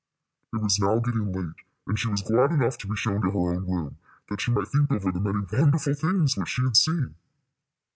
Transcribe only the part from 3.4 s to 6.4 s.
own room, that she might think over the many wonderful things